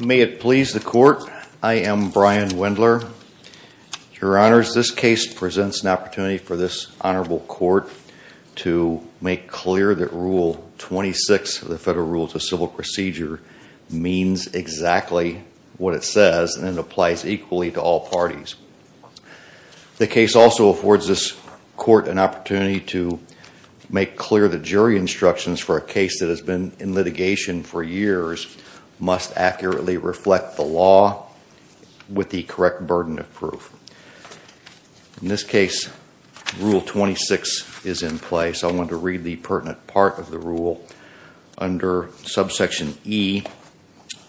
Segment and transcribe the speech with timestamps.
[0.00, 1.24] May it please the court,
[1.62, 3.06] I am Brian Wendler.
[4.18, 7.90] Your honors, this case presents an opportunity for this honorable court
[8.56, 13.40] to make clear that Rule 26 of the Federal Rules of Civil Procedure
[13.90, 15.44] means exactly
[15.76, 18.54] what it says and it applies equally to all parties.
[19.98, 21.38] The case also affords this
[21.76, 23.20] court an opportunity to
[23.90, 28.56] make clear that jury instructions for a case that has been in litigation for years
[29.00, 31.26] must accurately reflect the law
[32.08, 33.72] with the correct burden of proof.
[35.22, 35.90] In this case,
[36.58, 38.64] Rule 26 is in place.
[38.64, 40.84] I want to read the pertinent part of the rule
[41.58, 43.44] under subsection E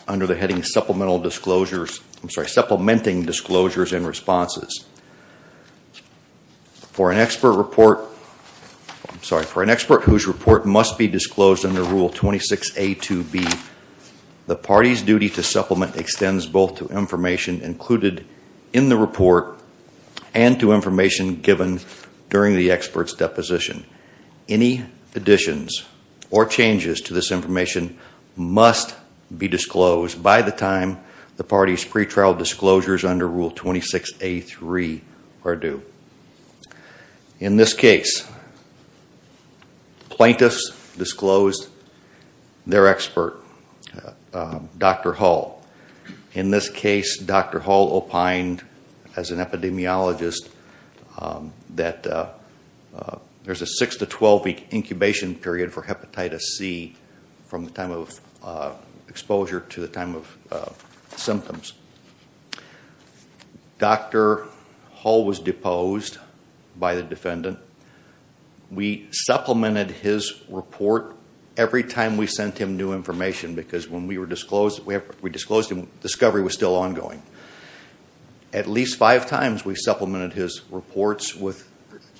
[0.08, 4.86] under the heading Supplemental Disclosures, I'm sorry, Supplementing Disclosures and Responses.
[6.92, 8.02] For an expert report,
[9.10, 13.71] I'm sorry, for an expert whose report must be disclosed under Rule 26A2B,
[14.48, 18.26] the party's duty to supplement extends both to information included
[18.74, 19.60] in the report
[20.34, 21.80] and to information given
[22.30, 23.86] during the expert's deposition.
[24.50, 25.86] Any additions
[26.30, 27.98] or changes to this information
[28.36, 28.96] must
[29.38, 31.00] be disclosed by the time
[31.38, 35.02] the party's pretrial disclosures under Rule 26A3
[35.44, 35.82] are due.
[37.40, 38.30] In this case,
[40.10, 41.68] plaintiffs disclosed
[42.68, 43.41] their expert,
[44.34, 45.14] Um, Dr.
[45.14, 45.62] Hull.
[46.34, 47.60] In this case, Dr.
[47.60, 48.64] Hull opined
[49.18, 50.50] as an epidemiologist
[51.20, 52.30] um, that uh,
[52.96, 56.96] uh, there's a 6 to 12 week incubation period for hepatitis C
[57.48, 58.74] from the time of uh,
[59.10, 60.38] exposure to the time of
[61.18, 61.74] symptoms.
[63.80, 64.48] Dr.
[64.94, 66.20] Hull was deposed
[66.78, 67.60] by the defendant.
[68.70, 71.16] We supplemented his report
[71.58, 75.90] every time we sent him new information because when we were disclosed we disclosed him,
[76.02, 77.22] discovery was still ongoing.
[78.54, 81.70] At least five times we supplemented his reports with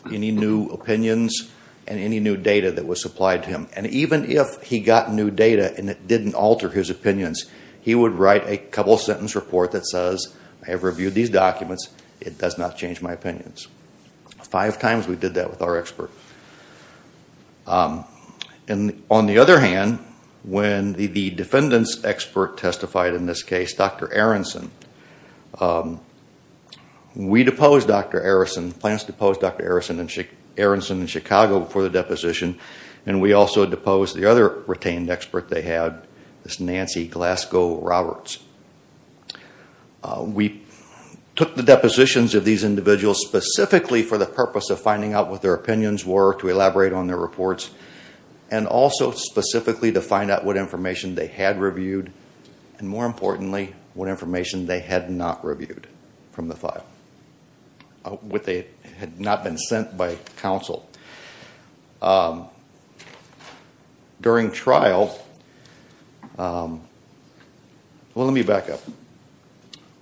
[0.06, 1.52] any new opinions
[1.88, 3.68] and any new data that was supplied to him.
[3.74, 7.46] And even if he got new data and it didn't alter his opinions,
[7.82, 10.34] he would write a couple sentence report that says,
[10.66, 11.90] I have reviewed these documents,
[12.20, 13.68] it does not change my opinions.
[14.44, 16.12] Five times we did that with our expert.
[17.66, 18.06] Um,
[18.68, 20.00] And on the other hand,
[20.44, 24.12] when the defendant's expert testified in this case, Dr.
[24.14, 24.72] Aronson,
[25.60, 26.00] um,
[27.16, 28.22] we deposed Dr.
[28.22, 29.64] Aronson, plaintiffs deposed Dr.
[30.58, 32.58] Aronson in Chicago before the deposition,
[33.06, 36.08] and we also deposed the other retained expert they had,
[36.44, 38.40] this Nancy Glasgow Roberts.
[40.04, 40.62] Uh, we
[41.36, 45.54] took the depositions of these individuals specifically for the purpose of finding out what their
[45.54, 47.72] opinions were, to elaborate on their reports,
[48.52, 52.12] and also specifically to find out what information they had reviewed,
[52.78, 55.88] and more importantly, what information they had not reviewed
[56.34, 56.86] from the file,
[58.04, 58.68] uh, what they
[58.98, 60.88] had not been sent by counsel.
[62.02, 62.48] Um,
[64.20, 65.18] during trial,
[66.38, 66.82] um,
[68.14, 68.82] well let me back up.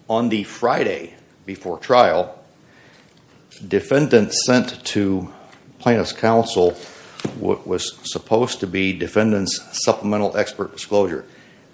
[0.10, 1.14] On the Friday
[1.46, 2.44] before trial,
[3.68, 5.32] defendant sent to
[5.78, 6.76] plaintiff's counsel
[7.40, 11.26] what was supposed to be defendant's supplemental expert disclosure.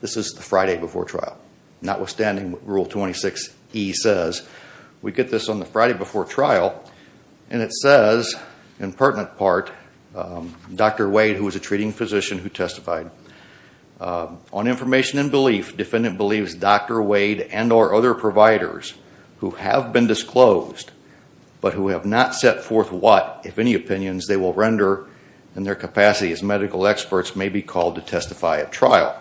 [0.01, 1.37] This is the Friday before trial.
[1.81, 4.47] Notwithstanding what Rule 26E says,
[5.01, 6.83] we get this on the Friday before trial,
[7.49, 8.35] and it says,
[8.79, 9.71] in pertinent part,
[10.15, 11.09] um, Dr.
[11.09, 13.11] Wade, who was a treating physician who testified,
[13.99, 17.01] um, on information and belief, defendant believes Dr.
[17.01, 18.95] Wade and or other providers
[19.39, 20.91] who have been disclosed,
[21.61, 25.07] but who have not set forth what, if any opinions, they will render
[25.55, 29.17] in their capacity as medical experts may be called to testify at trial.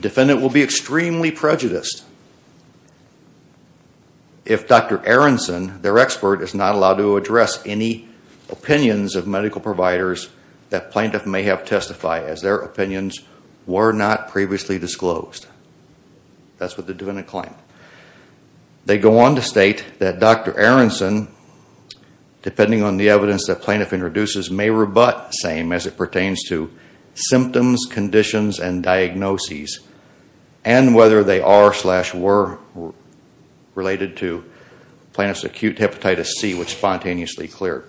[0.00, 2.04] Defendant will be extremely prejudiced
[4.46, 5.04] if Dr.
[5.04, 8.08] Aronson, their expert, is not allowed to address any
[8.48, 10.30] opinions of medical providers
[10.70, 13.20] that plaintiff may have testified as their opinions
[13.66, 15.46] were not previously disclosed.
[16.58, 17.56] That's what the defendant claimed.
[18.84, 20.56] They go on to state that Dr.
[20.56, 21.28] Aronson,
[22.46, 26.70] depending on the evidence that plaintiff introduces, may rebut same as it pertains to
[27.12, 29.80] symptoms, conditions, and diagnoses,
[30.64, 32.56] and whether they are slash were
[33.74, 34.44] related to
[35.12, 37.84] plaintiff's acute hepatitis C, which spontaneously cleared.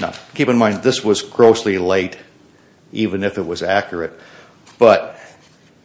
[0.00, 2.16] Now, keep in mind, this was grossly late,
[2.92, 4.12] even if it was accurate,
[4.78, 5.18] but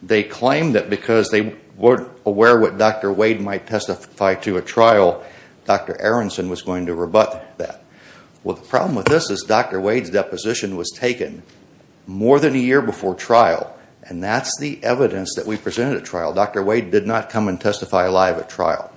[0.03, 3.11] they claim that because they weren't aware what Dr.
[3.11, 5.25] Wade might testify to at trial,
[5.65, 5.99] Dr.
[5.99, 7.45] Aronson was going to rebut.
[8.47, 9.81] Well, the problem with this is Dr.
[9.81, 11.43] Wade's deposition was taken
[12.05, 16.33] more than a year before trial, And that's the evidence that we presented at trial.
[16.33, 16.63] Dr.
[16.63, 18.89] Wade did not come and testify live at trial.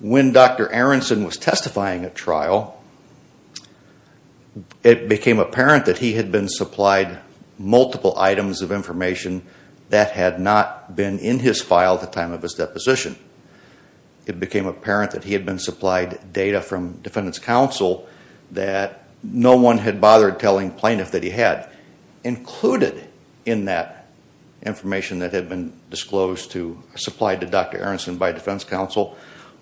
[0.00, 0.72] When Dr.
[0.72, 2.82] Aronson was testifying at trial,
[4.82, 7.18] it became apparent that he had been supplied
[7.58, 9.42] multiple items of information
[9.90, 13.16] that had not been in his file at the time of his deposition.
[14.26, 18.08] It became apparent that he had been supplied data from defendant's counsel
[18.50, 21.68] that no one had bothered telling plaintiff that he had.
[22.24, 23.08] Included
[23.44, 24.06] in that
[24.62, 27.78] information that had been disclosed to, supplied to Dr.
[27.78, 29.16] Aronson by defense counsel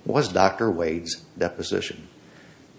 [0.07, 0.71] was Dr.
[0.71, 2.09] Wade's deposition.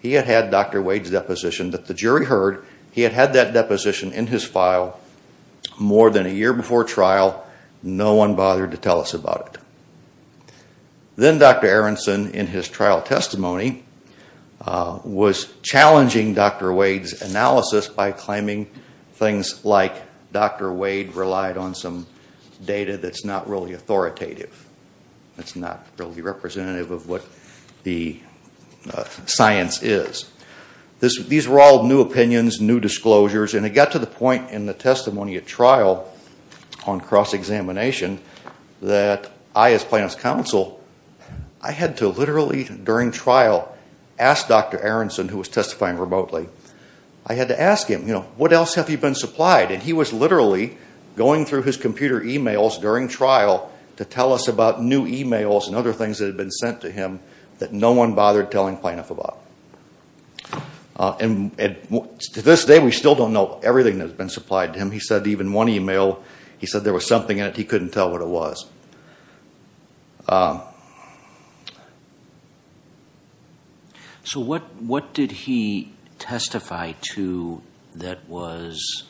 [0.00, 0.82] He had had Dr.
[0.82, 2.64] Wade's deposition that the jury heard.
[2.92, 5.00] He had had that deposition in his file
[5.78, 7.46] more than a year before trial.
[7.82, 9.55] No one bothered to tell us about it.
[11.16, 11.66] Then Dr.
[11.66, 13.84] Aronson, in his trial testimony,
[14.60, 16.72] uh, was challenging Dr.
[16.72, 18.70] Wade's analysis by claiming
[19.14, 19.94] things like
[20.32, 20.72] Dr.
[20.72, 22.06] Wade relied on some
[22.64, 24.66] data that's not really authoritative.
[25.38, 27.26] It's not really representative of what
[27.82, 28.20] the
[28.92, 30.30] uh, science is.
[31.00, 34.72] These were all new opinions, new disclosures, and it got to the point in the
[34.72, 36.10] testimony at trial
[36.86, 38.18] on cross-examination
[38.80, 40.82] that I, as plaintiff's counsel,
[41.66, 43.76] I had to literally, during trial,
[44.20, 44.78] ask Dr.
[44.78, 46.48] Aronson, who was testifying remotely,
[47.26, 49.72] I had to ask him, you know, what else have you been supplied?
[49.72, 50.78] And he was literally
[51.16, 55.92] going through his computer emails during trial to tell us about new emails and other
[55.92, 57.18] things that had been sent to him
[57.58, 59.40] that no one bothered telling plaintiff about.
[60.94, 61.56] Uh, and
[62.20, 64.92] to this day, we still don't know everything that's been supplied to him.
[64.92, 66.22] He said even one email,
[66.58, 68.66] he said there was something in it, he couldn't tell what it was.
[70.28, 70.62] Um,
[74.26, 77.62] So what did he testify to
[77.94, 79.04] that was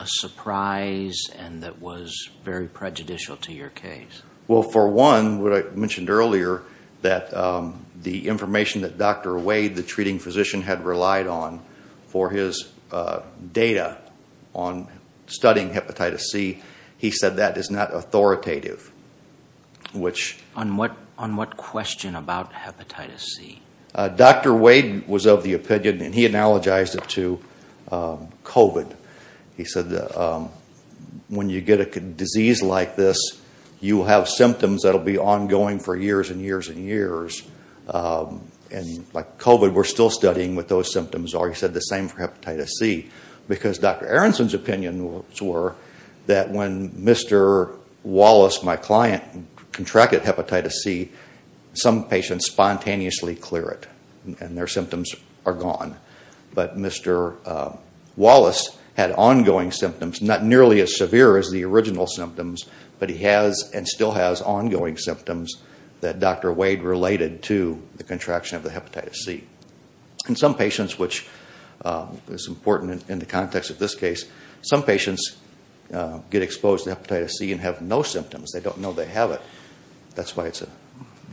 [0.00, 4.22] a surprise and that was very prejudicial to your case?
[4.48, 6.62] Well, for one, what I mentioned earlier,
[7.02, 9.38] that um, the information that Dr.
[9.38, 11.62] Wade, the treating physician, had relied on
[12.08, 13.20] for his uh,
[13.52, 13.98] data
[14.54, 14.88] on
[15.28, 16.62] studying hepatitis C,
[16.96, 18.90] he said that is not authoritative.
[19.94, 20.38] Which.
[20.56, 23.62] On what question about hepatitis C?
[23.94, 24.54] Uh, Dr.
[24.54, 27.40] Wade was of the opinion, and he analogized it to
[27.90, 28.94] um, COVID.
[29.56, 30.50] He said um,
[31.28, 33.18] when you get a disease like this,
[33.80, 37.42] you have symptoms that will be ongoing for years and years and years.
[37.88, 41.48] Um, and like COVID, we're still studying what those symptoms are.
[41.48, 43.08] He said the same for hepatitis C.
[43.48, 44.06] Because Dr.
[44.06, 45.74] Aronson's opinions were
[46.26, 47.78] that when Mr.
[48.02, 49.24] Wallace, my client,
[49.72, 51.10] contracted hepatitis C,
[51.78, 53.86] some patients spontaneously clear it
[54.40, 55.14] and their symptoms
[55.46, 55.96] are gone.
[56.54, 57.36] But Mr.
[57.44, 57.76] Uh,
[58.16, 62.64] Wallace had ongoing symptoms, not nearly as severe as the original symptoms,
[62.98, 65.62] but he has and still has ongoing symptoms
[66.00, 66.52] that Dr.
[66.52, 69.44] Wade related to the contraction of the hepatitis C.
[70.28, 71.28] In some patients, which
[71.84, 74.24] uh, is important in the context of this case,
[74.62, 75.36] some patients
[75.92, 78.50] uh, get exposed to hepatitis C and have no symptoms.
[78.52, 79.40] They don't know they have it.
[80.14, 80.68] That's why it's a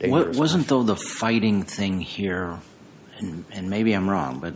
[0.06, 0.38] dangerous...
[0.38, 2.60] Wasn't, though, the fighting thing here,
[3.20, 4.56] and maybe I'm wrong, but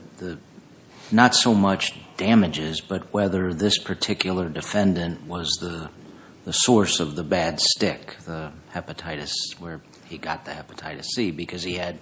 [1.12, 5.90] not so much damages, but whether this particular defendant was the
[6.52, 11.76] source of the bad stick, the hepatitis, where he got the hepatitis C, because he
[11.76, 12.00] had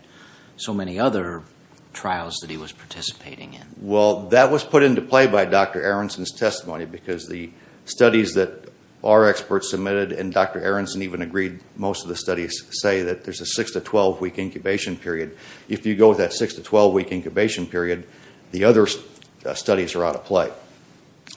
[0.56, 1.44] so many other
[1.92, 3.66] trials that he was participating in.
[3.82, 5.84] Well, that was put into play by Dr.
[5.84, 7.51] Aronson's testimony because the
[7.86, 8.66] studies that
[9.08, 10.60] our experts submitted, and Dr.
[10.60, 14.38] Aronson even agreed, most of the studies say that there's a 6 to 12 week
[14.38, 15.38] incubation period.
[15.70, 18.06] If you go with that 6 to 12 week incubation period,
[18.52, 18.86] the other
[19.46, 20.52] uh, studies are out of play.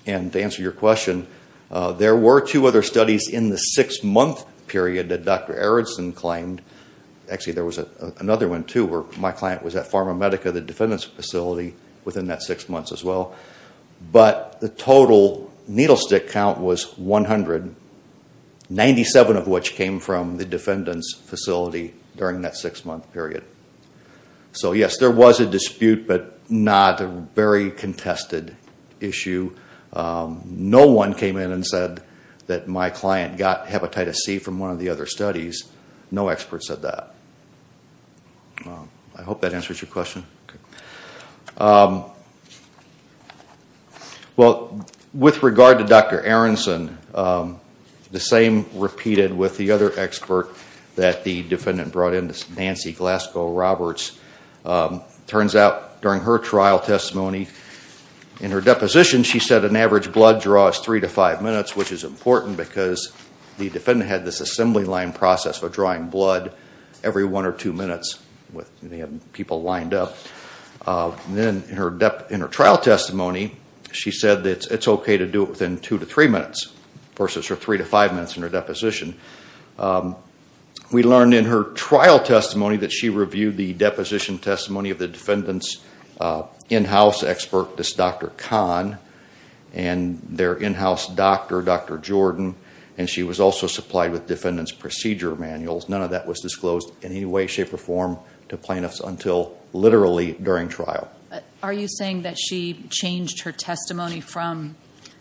[0.05, 1.29] And to answer your question,
[1.71, 5.55] uh, there were two other studies in the six month period that Dr.
[5.55, 6.63] Aronson claimed.
[7.31, 7.79] Actually, there was
[8.19, 12.43] another one, too, where my client was at Pharma Medica, the defendant's facility, within that
[12.43, 13.37] six months as well.
[14.11, 17.75] But the total needle stick count was 100,
[18.69, 23.45] 97 of which came from the defendant's facility during that six month period.
[24.53, 28.57] So yes, there was a dispute, but not a very contested
[29.01, 29.55] issue.
[29.93, 32.03] Um, no one came in and said
[32.47, 35.71] that my client got hepatitis C from one of the other studies.
[36.11, 37.15] No expert said that.
[38.67, 40.25] Um, I hope that answers your question.
[41.57, 42.05] Um,
[44.37, 46.23] well, with regard to Dr.
[46.23, 47.61] Aronson, um,
[48.13, 50.55] the same repeated with the other expert
[50.97, 54.19] that the defendant brought in, Nancy Glasgow Roberts.
[54.65, 57.49] Um, turns out, during her trial testimony,
[58.41, 61.93] In her deposition, she said an average blood draw is three to five minutes, which
[61.93, 63.13] is important because
[63.59, 66.55] the defendant had this assembly line process for drawing blood
[67.05, 68.19] every one or two minutes.
[68.91, 70.17] Had people lined up.
[70.87, 73.60] Uh, then in her trial testimony,
[73.93, 76.73] she said that it's okay to do it within two to three minutes
[77.17, 79.15] versus her three to five minutes in her deposition.
[79.79, 80.17] Um,
[80.93, 85.85] we learned in her trial testimony that she reviewed the deposition testimony of the defendant's
[86.21, 88.29] uh, in-house expert, this Dr.
[88.37, 88.99] Kahn,
[89.73, 91.99] and their in-house doctor, Dr.
[91.99, 92.57] Jordan,
[92.99, 95.89] and she was also supplied with defendant's procedure manuals.
[95.89, 98.19] None of that was disclosed in any way, shape, or form
[98.49, 101.11] to plaintiffs until literally during trial.
[101.63, 104.77] Are you saying that she changed her testimony from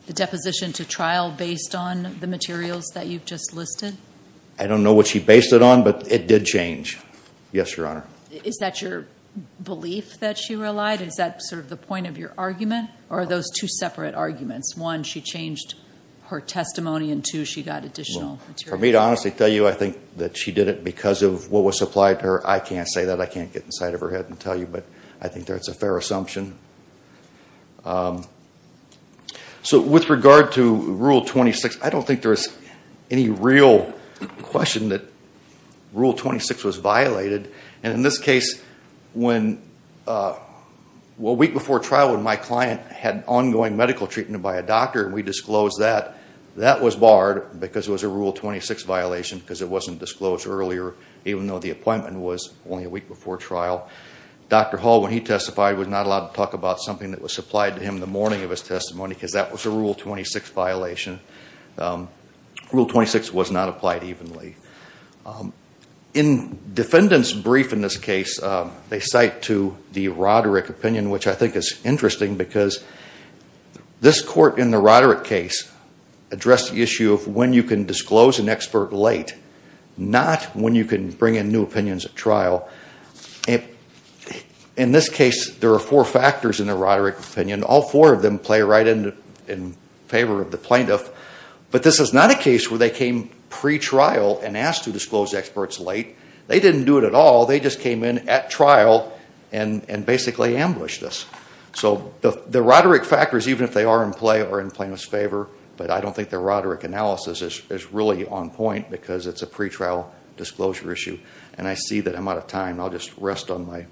[0.07, 3.97] the deposition to trial based on the materials that you've just listed?
[4.57, 6.97] I don't know what she based it on, but it did change.
[7.51, 8.05] Yes, Your Honor.
[8.31, 9.05] Is that your
[9.63, 11.01] belief that she relied?
[11.01, 12.89] Is that sort of the point of your argument?
[13.09, 14.75] Or are those two separate arguments?
[14.77, 15.75] One, she changed
[16.27, 18.69] her testimony, and two, she got additional materials.
[18.69, 21.63] For me to honestly tell you, I think that she did it because of what
[21.63, 22.47] was supplied to her.
[22.47, 23.19] I can't say that.
[23.19, 24.85] I can't get inside of her head and tell you, but
[25.21, 26.57] I think that's a fair assumption.
[27.85, 28.25] Um,
[29.61, 32.47] so with regard to Rule 26, I don't think there's
[33.11, 33.93] any real
[34.41, 35.01] question that
[35.93, 37.51] Rule 26 was violated.
[37.83, 38.63] And in this case,
[39.13, 39.61] when
[40.07, 40.37] uh,
[41.19, 45.13] a week before trial when my client had ongoing medical treatment by a doctor and
[45.13, 46.17] we disclosed that,
[46.55, 50.93] that was barred because it was a Rule 26 violation because it wasn't disclosed earlier,
[51.25, 53.89] even though the appointment was only a week before trial.
[54.49, 54.77] Dr.
[54.77, 57.81] Hall, when he testified, was not allowed to talk about something that was supplied to
[57.81, 61.19] him the morning of his testimony because that was a Rule 26 violation.
[61.77, 62.09] Um,
[62.73, 64.55] Rule 26 was not applied evenly.
[65.25, 65.53] Um,
[66.15, 71.35] in defendant's brief in this case, um, they cite to the Roderick opinion, which I
[71.35, 72.83] think is interesting because
[74.01, 75.71] this court in the Roderick case
[76.31, 79.35] addressed the issue of when you can disclose an expert late,
[79.97, 82.67] not when you can bring in new opinions at trial.
[84.79, 87.63] In this case, there are four factors in the Roderick opinion.
[87.63, 89.75] All four of them play right in
[90.07, 91.09] favor of the plaintiff.
[91.69, 95.81] But this is not a case where they came pre-trial and asked to disclose experts
[95.81, 96.15] late.
[96.47, 97.45] They didn't do it at all.
[97.45, 99.11] They just came in at trial
[99.51, 101.25] and basically ambushed us.
[101.73, 105.49] So the Roderick factors, even if they are in play, are in plaintiff's favor.
[105.75, 110.13] But I don't think the Roderick analysis is really on point because it's a pre-trial
[110.37, 111.19] disclosure issue.
[111.57, 112.79] And I see that I'm out of time.
[112.79, 113.85] I'll just rest on my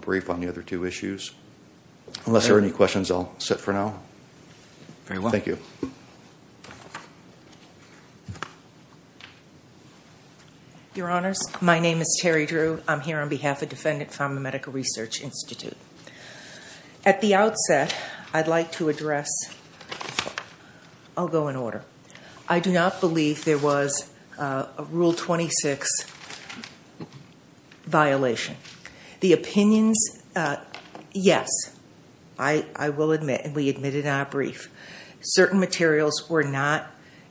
[0.00, 1.32] brief on the other two issues.
[2.26, 4.00] Unless there are any questions, I'll sit for now.
[5.06, 5.30] Very well.
[5.30, 5.58] Thank you.
[10.94, 12.82] Your Honors, my name is Terry Drew.
[12.88, 15.76] I'm here on behalf of Defendant Pharma Medica Research Institute.
[17.04, 17.94] At the outset,
[18.32, 19.28] I'd like to address,
[21.16, 21.82] I'll go in order.
[22.48, 26.06] I do not believe there was uh, a Rule 26
[27.84, 28.56] violation.
[29.20, 29.98] The opinions,
[30.34, 30.56] uh,
[31.12, 31.48] yes,
[32.38, 34.70] I will admit, and we admitted in our brief,
[35.20, 36.86] certain materials were not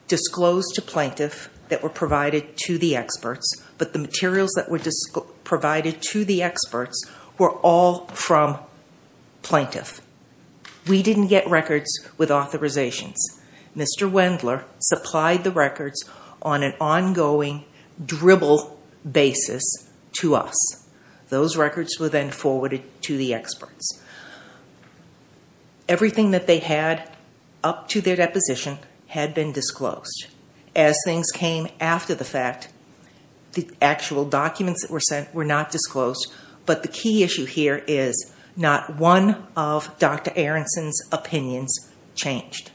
[0.07, 3.61] disclosed to plaintiff that were provided to the experts.
[3.77, 4.79] But the materials that were
[5.43, 8.59] provided to the experts were all from
[9.41, 10.01] plaintiff.
[10.87, 13.15] We didn't get records with authorizations.
[13.75, 14.09] Mr.
[14.09, 16.03] Wendler supplied the records
[16.41, 17.65] on an ongoing
[18.03, 19.63] dribble basis
[20.19, 20.84] to us.
[21.29, 24.01] Those records were then forwarded to the experts.
[25.87, 27.11] Everything that they had
[27.63, 30.27] up to their deposition had been disclosed.
[30.75, 32.69] As things came after the fact,
[33.53, 36.31] the actual documents that were sent were not disclosed.
[36.65, 40.31] But the key issue here is not one of Dr.
[40.35, 42.71] Aronson's opinions changed.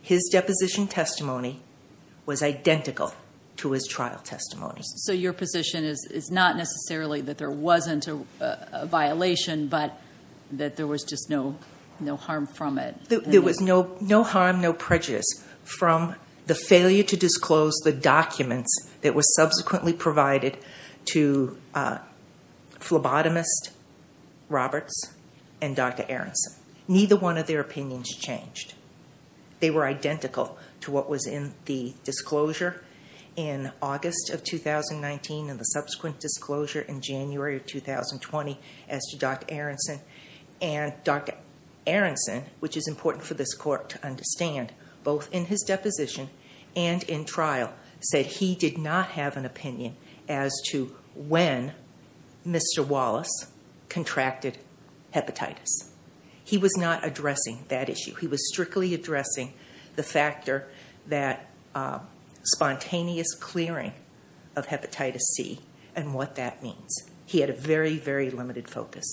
[0.00, 1.62] His deposition testimony
[2.24, 3.12] was identical
[3.56, 4.82] to his trial testimony.
[4.82, 10.00] So your position is not necessarily that there wasn't a violation, but
[10.52, 11.56] that there was just no
[12.16, 12.96] harm from it?
[13.08, 18.70] There was no harm, no prejudice from the failure to disclose the documents
[19.00, 20.56] that were subsequently provided
[21.12, 21.98] to uh,
[22.78, 23.70] phlebotomist
[24.48, 25.14] Roberts
[25.60, 26.04] and Dr.
[26.08, 26.54] Aronson.
[26.86, 28.74] Neither one of their opinions changed.
[29.58, 32.84] They were identical to what was in the disclosure
[33.36, 39.46] in August of 2019 and the subsequent disclosure in January of 2020 as to Dr.
[39.54, 40.00] Aronson.
[40.60, 41.34] And Dr.
[41.86, 44.72] Aronson, which is important for this court to understand,
[45.04, 46.30] both in his deposition
[46.74, 49.96] and in trial, said he did not have an opinion
[50.28, 51.72] as to when
[52.46, 52.86] Mr.
[52.86, 53.50] Wallace
[53.88, 54.58] contracted
[55.14, 55.88] hepatitis.
[56.44, 58.14] he was not addressing that issue.
[58.14, 59.54] He was strictly addressing
[59.96, 60.68] the factor
[61.06, 62.00] that uh,
[62.46, 63.92] spontaneous clearing
[64.54, 65.60] of hepatitis C
[65.94, 67.08] and what that means.
[67.24, 69.04] He had a very, very limited focus.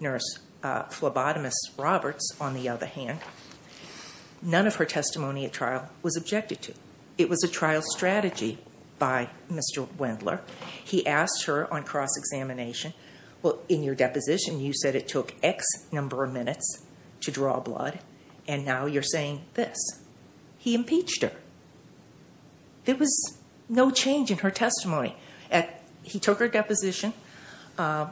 [0.00, 3.18] Nurse uh, phlebotomist Roberts, on the other hand,
[4.40, 6.74] none of her testimony at trial was objected to.
[7.18, 8.58] It was a trial strategy
[8.98, 9.86] by Mr.
[9.98, 10.40] Wendler.
[10.84, 12.94] He asked her on cross-examination,
[13.42, 16.86] well, in your deposition, you said it took X number of minutes
[17.22, 17.98] to draw blood,
[18.46, 19.76] and now you're saying this.
[20.58, 21.32] He impeached her.
[22.84, 25.16] There was no change in her testimony.
[26.02, 27.12] He took her deposition
[27.78, 28.08] uh,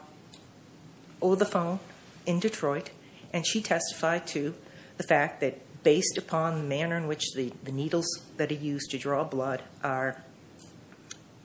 [1.21, 1.81] over the phone
[2.25, 2.91] in Detroit,
[3.33, 4.55] and she testified to
[4.97, 8.99] the fact that based upon the manner in which the needles that are used to
[8.99, 10.23] draw blood are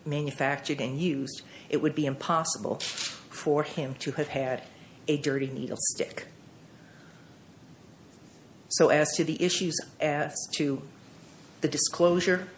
[0.06, 4.62] manufactured and used, it would be impossible for him to have had
[5.08, 6.28] a dirty needle stick.
[8.70, 10.82] So as to the issues as to
[11.62, 12.50] the disclosure,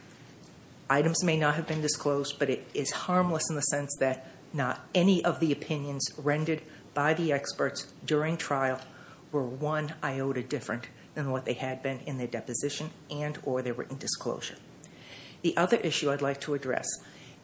[0.89, 4.87] items may not have been disclosed, but it is harmless in the sense that not
[4.95, 6.61] any of the opinions rendered
[6.93, 8.79] by the experts during trial
[9.31, 13.73] were one iota different than what they had been in their deposition and or their
[13.73, 14.55] written disclosure.
[15.41, 16.87] The other issue I'd like to address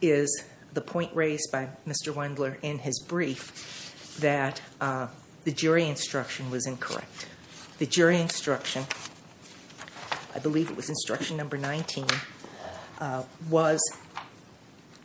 [0.00, 2.12] is the point raised by Mr.
[2.12, 5.08] Wendler in his brief that uh,
[5.44, 7.28] the jury instruction was incorrect.
[7.78, 8.86] The jury instruction,
[10.34, 12.06] I believe it was instruction number 19,
[13.00, 13.80] Uh, was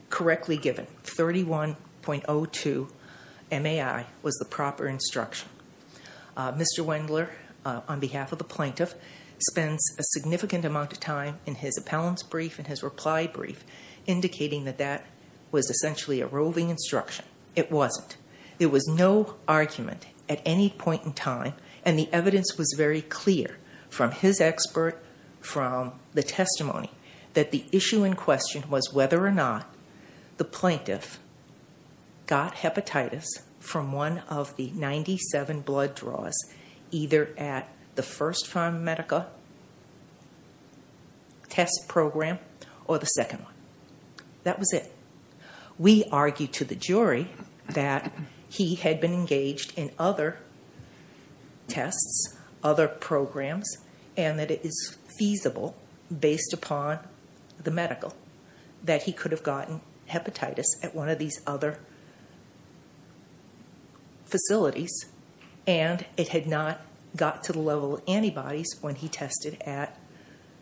[0.10, 0.88] correctly given.
[1.04, 2.90] 31.02
[3.52, 5.50] MAI was the proper instruction.
[6.38, 6.86] Uh, Mr.
[6.86, 7.30] Wendler,
[7.66, 8.96] uh, on behalf of the plaintiff,
[9.40, 13.64] spends a significant amount of time in his appellant's brief and his reply brief
[14.06, 15.06] indicating that that
[15.52, 17.26] was essentially a roving instruction.
[17.56, 18.18] It wasn't.
[18.58, 21.54] There was no argument at any point in time,
[21.84, 23.58] and the evidence was very clear
[23.90, 25.02] from his expert,
[25.40, 26.92] from the testimony,
[27.34, 29.74] that the issue in question was whether or not
[30.38, 31.20] the plaintiff
[32.28, 33.26] got hepatitis
[33.60, 36.36] from one of the 97 blood draws,
[36.92, 39.28] either at the first Pharma Medica
[41.50, 42.40] test program
[42.86, 43.54] or the second one.
[44.44, 44.94] That was it.
[45.78, 47.30] We argued to the jury
[47.68, 48.12] that
[48.50, 50.40] he had been engaged in other
[51.68, 53.78] tests, other programs,
[54.18, 55.76] and that it is feasible,
[56.20, 57.00] based upon
[57.64, 58.14] the medical,
[58.84, 61.80] that he could have gotten hepatitis at one of these other
[64.26, 64.92] facilities,
[65.68, 66.82] and it had not
[67.16, 69.98] got to the level of antibodies when he tested at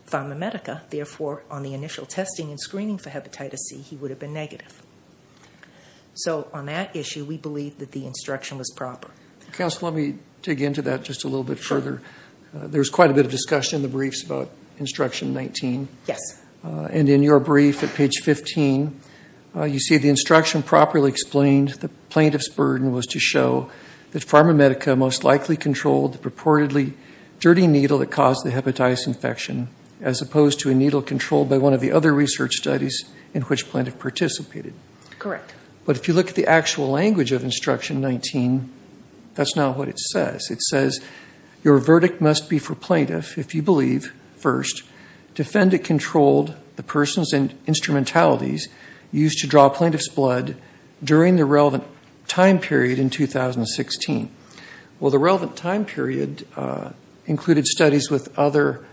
[0.07, 0.83] Pharma Medica.
[0.89, 4.81] Therefore, on the initial testing and screening for hepatitis C, he would have been negative.
[6.13, 9.11] So on that issue, we believe that the instruction was proper.
[9.51, 12.01] Counsel, let me dig into that just a little bit further.
[12.55, 15.87] Uh, there's quite a bit of discussion in the briefs about instruction 19.
[16.07, 16.19] Yes.
[16.63, 18.99] Uh, and in your brief at page 15,
[19.55, 21.69] uh, you see the instruction properly explained.
[21.69, 23.69] The plaintiff's burden was to show
[24.11, 26.93] that Pharma Medica most likely controlled the purportedly
[27.39, 29.69] dirty needle that caused the hepatitis infection,
[30.01, 33.69] as opposed to a needle controlled by one of the other research studies in which
[33.69, 34.73] plaintiff participated.
[35.19, 35.53] Correct.
[35.85, 38.69] But if you look at the actual language of instruction 19,
[39.35, 40.49] that's not what it says.
[40.49, 40.99] It says,
[41.63, 44.83] your verdict must be for plaintiff if you believe, first,
[45.37, 48.69] defendant controlled the persons and instrumentalities
[49.11, 50.57] used to draw plaintiff's blood
[51.03, 51.83] during the relevant
[52.27, 54.31] time period in 2016.
[54.99, 56.89] Well, the relevant time period uh,
[57.27, 58.83] included studies with other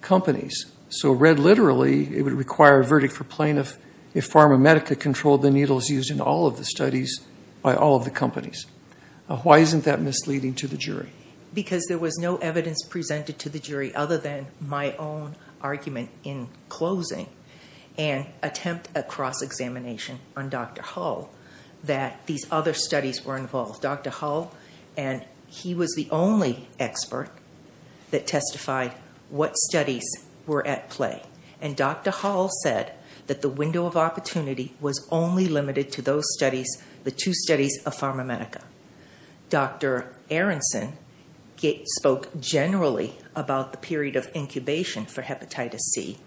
[0.00, 0.72] companies.
[0.88, 3.76] So read literally, it would require a verdict for plaintiff
[4.14, 7.20] if Pharma Medica controlled the needles used in all of the studies
[7.60, 8.64] by all of the companies.
[9.28, 11.10] Uh, why isn't that misleading to the jury?
[11.52, 16.48] Because there was no evidence presented to the jury other than my own argument in
[16.68, 17.28] closing
[17.98, 20.82] and attempt a cross-examination on Dr.
[20.82, 21.30] Hull
[21.82, 23.82] that these other studies were involved.
[23.82, 24.10] Dr.
[24.10, 24.52] Hull,
[24.96, 27.30] and he was the only expert
[28.10, 28.92] that testified
[29.28, 30.04] what studies
[30.46, 31.22] were at play.
[31.60, 32.10] And Dr.
[32.10, 32.92] Hull said
[33.26, 36.68] that the window of opportunity was only limited to those studies,
[37.04, 38.62] the two studies of Pharma Medica.
[39.48, 40.16] Dr.
[40.30, 40.96] Aronson
[41.98, 46.18] spoke generally about the period of incubation for hepatitis C,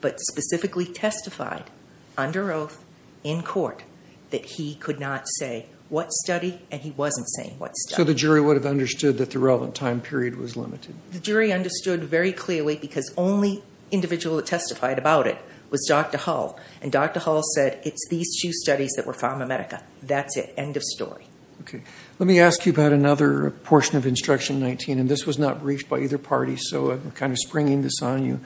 [0.00, 1.70] but specifically testified
[2.16, 2.84] under oath
[3.22, 3.82] in court
[4.30, 7.96] that he could not say what study and he wasn't saying what study.
[7.96, 10.94] So the jury would have understood that the relevant time period was limited?
[11.10, 15.38] The jury understood very clearly because only individual that testified about it
[15.70, 16.18] was Dr.
[16.18, 16.58] Hull.
[16.80, 17.20] And Dr.
[17.20, 19.82] Hull said it's these two studies that were Pharma Medica.
[20.02, 20.54] That's it.
[20.56, 21.26] End of story.
[21.62, 21.82] Okay.
[22.18, 25.88] Let me ask you about another portion of Instruction 19, and this was not briefed
[25.88, 28.40] by either party, so I'm kind of springing this on you.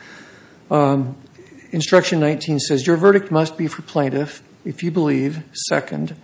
[0.70, 1.16] Um,
[1.70, 6.16] Instruction 19 says your verdict must be for plaintiff if you believe, second,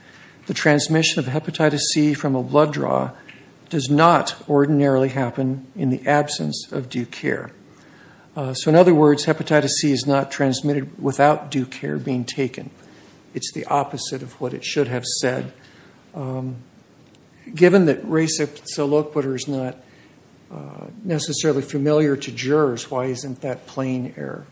[0.47, 3.11] the transmission of hepatitis C from a blood draw
[3.69, 7.53] does not ordinarily happen in the absence of due care.
[8.35, 12.71] Uh, so, in other words, hepatitis C is not transmitted without due care being taken.
[13.35, 15.53] It's the opposite of what it should have said.
[17.55, 19.77] Given that res ipsa loquitur is not
[20.51, 24.47] uh, necessarily familiar to jurors, why isn't that plain error?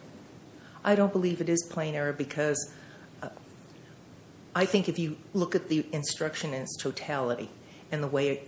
[0.85, 2.73] I don't believe it is plain error because
[3.23, 3.29] uh,
[4.55, 7.51] I think if you look at the instruction in its totality
[7.91, 8.43] and the way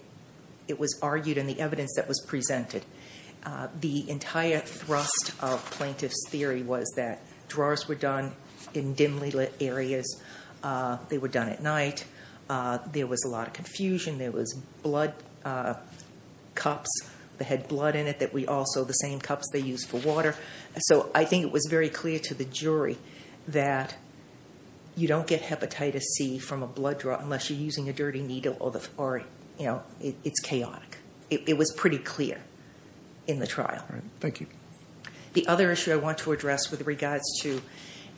[0.68, 2.84] it, was argued and the evidence that was presented,
[3.44, 8.32] uh, the entire thrust of plaintiff's theory was that drawers were done
[8.72, 10.22] in dimly lit areas,
[11.08, 12.04] they were done at night,
[12.92, 14.18] there was a lot of confusion.
[14.18, 15.74] There was blood uh,
[16.54, 16.90] cups
[17.38, 20.34] that had blood in it that we also, the same cups they use for water.
[20.78, 22.98] So I think it was very clear to the jury
[23.48, 23.94] that
[24.96, 28.56] you don't get hepatitis C from a blood draw unless you're using a dirty needle
[28.60, 29.22] or, the, or
[29.58, 30.98] you know, it's chaotic.
[31.30, 32.40] It, it, was pretty clear
[33.26, 33.84] in the trial.
[34.18, 34.46] Thank you.
[35.32, 37.62] The other issue I want to address with regards to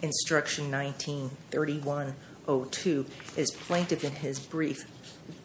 [0.00, 2.14] instruction 1931
[2.46, 4.86] 02 is plaintiff in his brief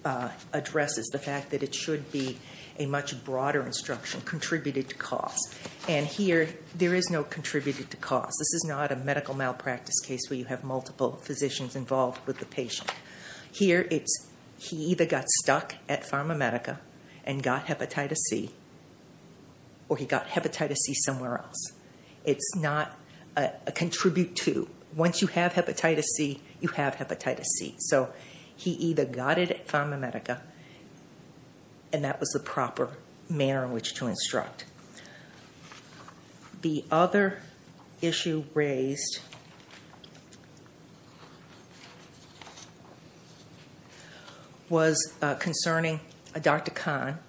[0.05, 2.37] uh, addresses the fact that it should be
[2.79, 5.39] a much broader instruction, contributed to cause.
[5.87, 8.33] And here, there is no contributed to cause.
[8.39, 12.45] This is not a medical malpractice case where you have multiple physicians involved with the
[12.45, 12.93] patient.
[13.51, 14.29] Here, it's
[14.59, 16.79] he either got stuck at Pharma Medica
[17.23, 18.51] and got hepatitis C,
[19.89, 21.73] or he got hepatitis C somewhere else.
[22.25, 22.97] It's not
[23.35, 24.67] a contribute to.
[24.95, 27.75] Once you have hepatitis C, you have hepatitis C.
[27.79, 28.09] So
[28.55, 30.41] he either got it at Pharma Medica,
[31.93, 32.89] and that was the proper
[33.29, 34.65] manner in which to instruct.
[36.61, 37.39] The other
[38.01, 39.19] issue raised
[44.69, 45.99] was uh, concerning
[46.35, 46.71] uh, Dr.
[46.71, 47.19] Khan,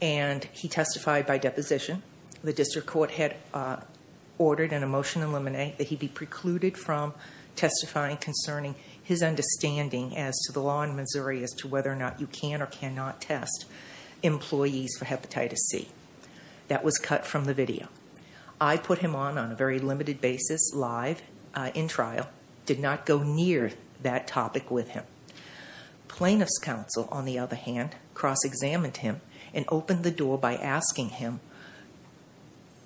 [0.00, 2.02] and he testified by deposition.
[2.44, 3.78] The district court had uh,
[4.38, 7.14] ordered an motion in limine that he be precluded from
[7.56, 12.20] testifying concerning his understanding as to the law in Missouri as to whether or not
[12.20, 13.64] you can or cannot test
[14.22, 15.88] employees for hepatitis C.
[16.68, 17.88] That was cut from the video.
[18.60, 21.22] I put him on on a very limited basis live
[21.54, 22.28] uh, in trial,
[22.64, 25.04] did not go near that topic with him.
[26.08, 29.20] Plaintiff's counsel, on the other hand, cross examined him
[29.52, 31.40] and opened the door by asking him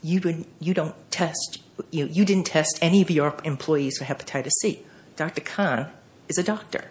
[0.02, 1.58] you don't test,
[1.90, 4.82] you, you didn't test any of your employees for hepatitis C.
[5.16, 5.40] Dr.
[5.40, 5.90] Khan
[6.28, 6.90] is a doctor.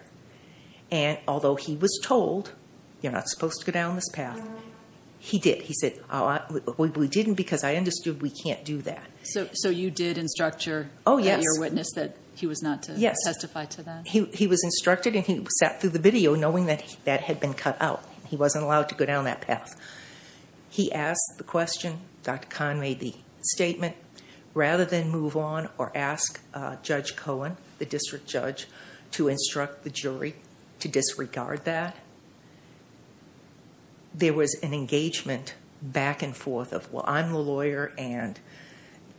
[0.90, 2.52] And although he was told,
[3.02, 4.40] you're not supposed to go down this path,
[5.18, 5.62] he did.
[5.62, 6.42] He said, oh, I,
[6.76, 9.04] we, we, didn't because I understood we can't do that.
[9.22, 11.42] So, so you did instruct your, oh, yes.
[11.42, 14.08] your witness that he was not to testify to that?
[14.08, 17.52] He, he was instructed and he sat through the video knowing that that had been
[17.52, 18.02] cut out.
[18.26, 19.78] He wasn't allowed to go down that path.
[20.70, 21.98] He asked the question.
[22.22, 22.48] Dr.
[22.48, 23.96] Khan made the statement.
[24.52, 28.66] Rather than move on or ask uh, Judge Cohen, the district judge,
[29.12, 30.34] to instruct the jury
[30.80, 31.96] to disregard that,
[34.14, 38.38] there was an engagement back and forth of, well, I'm the lawyer and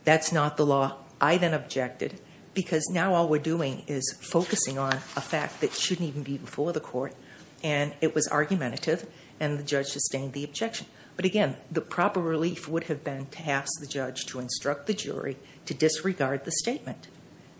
[0.04, 0.96] that's not the law.
[1.20, 2.20] I then objected
[2.54, 6.72] because now all we're doing is focusing on a fact that shouldn't even be before
[6.72, 7.14] the court,
[7.62, 9.08] and it was argumentative,
[9.40, 10.86] and the judge sustained the objection.
[11.16, 14.94] But again, the proper relief would have been to ask the judge to instruct the
[14.94, 17.08] jury to disregard the statement.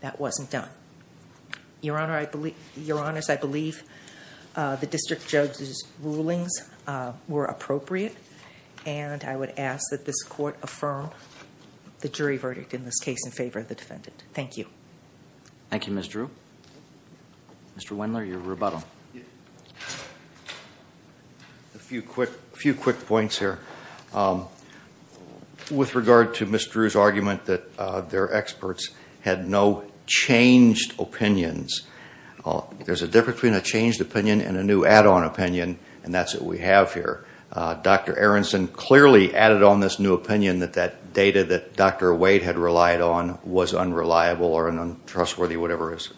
[0.01, 0.69] That wasn't done.
[1.81, 3.83] Your Honor, I believe, Your Honors, I believe
[4.55, 6.51] uh, the district judge's rulings
[6.87, 8.15] uh, were appropriate,
[8.85, 11.11] and I would ask that this court affirm
[11.99, 14.23] the jury verdict in this case in favor of the defendant.
[14.33, 14.67] Thank you.
[15.69, 16.07] Thank you, Ms.
[16.07, 16.29] Drew.
[17.77, 17.97] Mr.
[17.97, 18.83] Wendler, your rebuttal.
[22.53, 23.59] A few quick points here.
[24.13, 24.45] Um,
[25.69, 26.67] with regard to Ms.
[26.67, 28.91] Drew's argument that uh, their experts
[29.21, 31.85] had no changed opinions,
[32.45, 36.33] uh, there's a difference between a changed opinion and a new add-on opinion, and that's
[36.33, 37.25] what we have here.
[37.51, 38.17] Uh, Dr.
[38.17, 42.15] Aronson clearly added on this new opinion that that data that Dr.
[42.15, 46.13] Wade had relied on was unreliable or untrustworthy, whatever his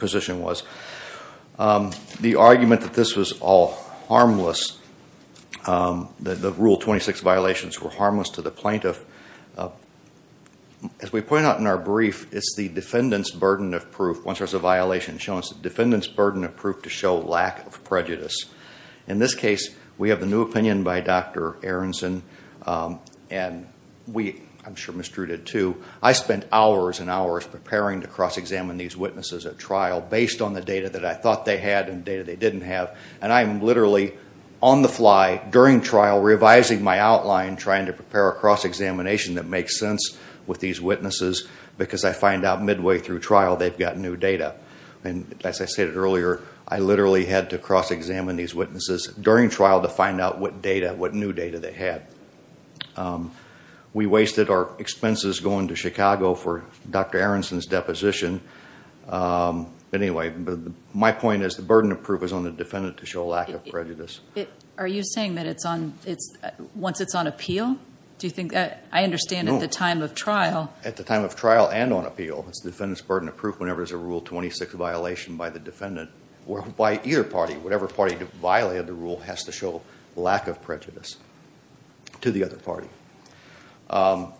[0.00, 0.64] position was.
[1.56, 4.78] Um, the argument that this was all harmless
[5.66, 9.04] um, the Rule 26 violations were harmless to the plaintiff.
[9.56, 9.70] Uh,
[11.00, 14.24] as we point out in our brief, it's the defendant's burden of proof.
[14.24, 17.82] Once there's a violation shown, it's the defendant's burden of proof to show lack of
[17.84, 18.46] prejudice.
[19.06, 21.56] In this case, we have the new opinion by Dr.
[21.62, 22.22] Aronson,
[22.66, 23.66] um, and
[24.06, 25.10] we, I'm sure Ms.
[25.10, 25.82] Drew did too.
[26.02, 30.60] I spent hours and hours preparing to cross-examine these witnesses at trial based on the
[30.60, 32.96] data that I thought they had and data they didn't have.
[33.20, 34.14] And I'm literally
[34.62, 39.78] on the fly during trial revising my outline, trying to prepare a cross-examination that makes
[39.78, 41.46] sense with these witnesses
[41.76, 44.54] because I find out midway through trial they've got new data.
[45.02, 49.88] And as I stated earlier, I literally had to cross-examine these witnesses during trial to
[49.88, 52.06] find out what data, what new data they had.
[52.96, 53.32] Um,
[53.94, 57.18] We wasted our expenses going to Chicago for Dr.
[57.18, 58.40] Aronson's deposition.
[59.08, 60.34] Um, but anyway,
[60.92, 63.64] my point is the burden of proof is on the defendant to show lack of
[63.66, 64.20] prejudice.
[64.76, 66.36] Are you saying that it's on, it's,
[66.74, 67.78] once it's on appeal?
[68.18, 71.36] Do you think that, I understand at the time of trial, At the time of
[71.36, 74.74] trial and on appeal, it's the defendant's burden of proof whenever there's a Rule 26
[74.74, 76.10] violation by the defendant
[76.46, 77.54] or by either party.
[77.54, 79.82] Whatever party violated the rule has to show
[80.16, 81.16] lack of prejudice
[82.20, 82.88] to the other party.
[83.94, 84.32] Um,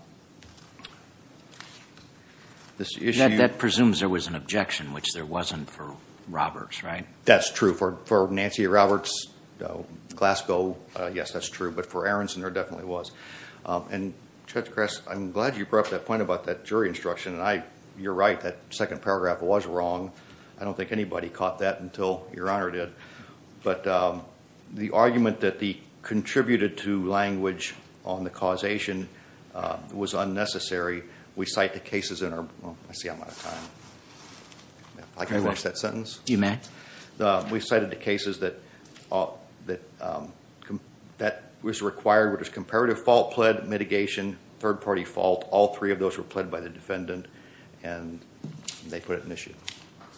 [2.77, 3.19] this issue.
[3.19, 5.95] That, that presumes there was an objection, which there wasn't for
[6.29, 7.07] Roberts, right?
[7.25, 9.29] That's true for, for Nancy Roberts,
[9.65, 9.79] uh,
[10.17, 10.77] Glasgow.
[10.97, 11.71] Uh, yes, that's true.
[11.71, 13.13] But for Aronson, there definitely was.
[13.65, 14.15] Um, and
[14.49, 17.35] Judge Kress, I'm glad you brought up that point about that jury instruction.
[17.35, 17.63] And I,
[17.97, 18.41] you're right.
[18.41, 20.11] That second paragraph was wrong.
[20.61, 22.93] I don't think anybody caught that until Your Honor did.
[23.63, 24.23] But um,
[24.73, 29.09] the argument that the contributed to language on the causation
[29.93, 31.05] was unnecessary.
[31.37, 32.47] We cite the cases in our.
[32.63, 33.65] Well, I see I'm out of time.
[34.99, 36.21] If I can finish that sentence.
[36.27, 36.59] You may.
[37.19, 38.61] Uh, we cited the cases that
[39.13, 39.27] uh,
[39.67, 40.33] that um,
[41.19, 45.49] that was required, which was comparative fault pled, mitigation, third party fault.
[45.51, 47.27] All three of those were pled by the defendant,
[47.83, 48.21] and
[48.89, 49.55] they put it in issue.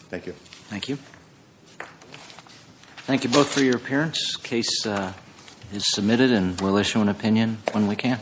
[0.09, 0.33] Thank you.
[0.69, 0.97] Thank you.
[3.05, 4.35] Thank you both for your appearance.
[4.37, 5.13] Case uh,
[5.71, 8.19] is submitted, and we'll issue an opinion when we can.